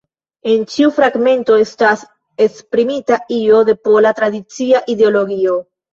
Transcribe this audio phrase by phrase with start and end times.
[0.51, 2.05] En ĉiu fragmento estas
[2.45, 5.61] esprimita io de pola tradicia ideologio.